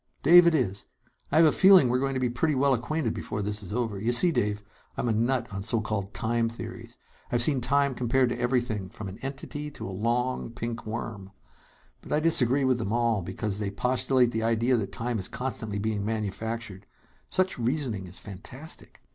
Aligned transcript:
"Dave 0.23 0.47
it 0.47 0.55
is. 0.55 0.87
I 1.31 1.37
have 1.37 1.45
a 1.45 1.51
feeling 1.51 1.87
we're 1.87 1.99
going 1.99 2.15
to 2.15 2.19
be 2.19 2.27
pretty 2.27 2.55
well 2.55 2.73
acquainted 2.73 3.13
before 3.13 3.43
this 3.43 3.61
is 3.61 3.71
over. 3.71 3.99
You 3.99 4.11
see, 4.11 4.31
Dave, 4.31 4.63
I'm 4.97 5.07
a 5.07 5.11
nut 5.13 5.45
on 5.53 5.61
so 5.61 5.79
called 5.79 6.11
'time 6.11 6.49
theories.' 6.49 6.97
I've 7.31 7.43
seen 7.43 7.61
time 7.61 7.93
compared 7.93 8.29
to 8.29 8.39
everything 8.39 8.89
from 8.89 9.07
an 9.09 9.19
entity 9.21 9.69
to 9.69 9.87
a 9.87 9.91
long, 9.93 10.49
pink 10.49 10.87
worm. 10.87 11.31
But 12.01 12.11
I 12.11 12.19
disagree 12.19 12.63
with 12.63 12.79
them 12.79 12.91
all, 12.91 13.21
because 13.21 13.59
they 13.59 13.69
postulate 13.69 14.31
the 14.31 14.41
idea 14.41 14.75
that 14.75 14.91
time 14.91 15.19
is 15.19 15.27
constantly 15.27 15.77
being 15.77 16.03
manufactured. 16.03 16.87
Such 17.29 17.59
reasoning 17.59 18.07
is 18.07 18.17
fantastic! 18.17 19.03